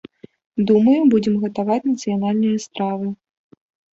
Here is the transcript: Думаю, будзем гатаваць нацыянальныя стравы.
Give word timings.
Думаю, 0.69 0.95
будзем 1.11 1.35
гатаваць 1.43 1.87
нацыянальныя 1.91 2.57
стравы. 2.65 3.13